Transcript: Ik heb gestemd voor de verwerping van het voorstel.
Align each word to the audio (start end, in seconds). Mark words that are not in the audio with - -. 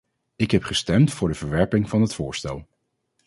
Ik 0.35 0.51
heb 0.51 0.63
gestemd 0.63 1.13
voor 1.13 1.27
de 1.27 1.33
verwerping 1.33 1.89
van 1.89 2.01
het 2.01 2.13
voorstel. 2.13 2.67